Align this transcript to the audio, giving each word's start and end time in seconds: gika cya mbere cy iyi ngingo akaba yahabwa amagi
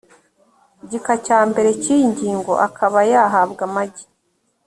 gika 0.89 1.13
cya 1.25 1.39
mbere 1.49 1.69
cy 1.81 1.87
iyi 1.95 2.05
ngingo 2.11 2.53
akaba 2.67 2.99
yahabwa 3.11 3.61
amagi 3.69 4.05